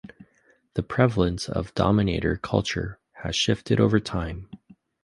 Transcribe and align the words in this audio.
The 0.73 0.81
prevalence 0.81 1.47
of 1.47 1.75
dominator 1.75 2.35
culture 2.35 2.97
has 3.17 3.35
shifted 3.35 3.79
over 3.79 3.99
time. 3.99 4.49